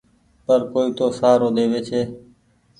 پر 0.45 0.59
ڪوئي 0.71 0.89
تو 0.97 1.05
کآرو 1.17 1.47
ۮيوي 1.55 1.79
ڇي۔ 1.87 2.01